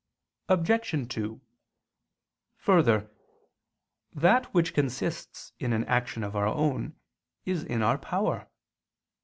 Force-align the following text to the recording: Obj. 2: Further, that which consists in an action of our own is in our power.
Obj. 0.49 1.09
2: 1.13 1.41
Further, 2.57 3.11
that 4.11 4.51
which 4.51 4.73
consists 4.73 5.53
in 5.59 5.73
an 5.73 5.85
action 5.85 6.23
of 6.23 6.35
our 6.35 6.47
own 6.47 6.95
is 7.45 7.63
in 7.63 7.83
our 7.83 7.99
power. 7.99 8.47